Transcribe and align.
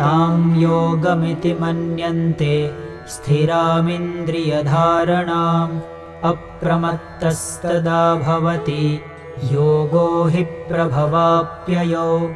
तां 0.00 0.56
योगमिति 0.56 1.56
मन्यन्ते 1.60 2.74
स्थिरामिन्द्रियधारणाम् 3.08 5.80
अप्रमत्तस्तदा 6.24 8.14
भवति। 8.14 9.00
योगो 9.44 10.24
हि 10.24 10.42
प्रभवाप्ययो। 10.42 12.34